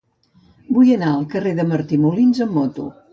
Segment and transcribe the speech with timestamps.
[0.77, 2.87] Vull anar al carrer de Martí Molins amb moto.